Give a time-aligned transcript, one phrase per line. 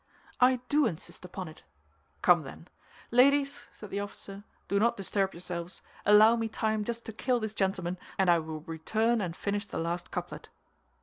[0.39, 1.61] 'I do insist upon it.'
[2.23, 2.67] 'Come, then.
[3.11, 7.53] Ladies,' said the officer, 'do not disturb yourselves; allow me time just to kill this
[7.53, 10.49] gentleman, and I will return and finish the last couplet.